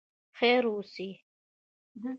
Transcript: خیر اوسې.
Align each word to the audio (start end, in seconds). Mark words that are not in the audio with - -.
خیر 0.37 0.63
اوسې. 0.71 1.09